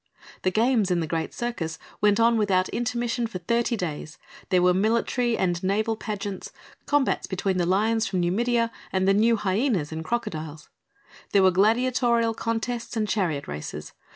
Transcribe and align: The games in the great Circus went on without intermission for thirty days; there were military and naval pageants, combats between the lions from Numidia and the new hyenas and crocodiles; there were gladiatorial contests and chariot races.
The 0.41 0.49
games 0.49 0.89
in 0.89 0.99
the 0.99 1.05
great 1.05 1.31
Circus 1.31 1.77
went 2.01 2.19
on 2.19 2.35
without 2.35 2.67
intermission 2.69 3.27
for 3.27 3.37
thirty 3.37 3.77
days; 3.77 4.17
there 4.49 4.63
were 4.63 4.73
military 4.73 5.37
and 5.37 5.61
naval 5.63 5.95
pageants, 5.95 6.51
combats 6.87 7.27
between 7.27 7.57
the 7.57 7.67
lions 7.67 8.07
from 8.07 8.21
Numidia 8.21 8.71
and 8.91 9.07
the 9.07 9.13
new 9.13 9.35
hyenas 9.35 9.91
and 9.91 10.03
crocodiles; 10.03 10.69
there 11.33 11.43
were 11.43 11.51
gladiatorial 11.51 12.33
contests 12.33 12.97
and 12.97 13.07
chariot 13.07 13.47
races. 13.47 13.93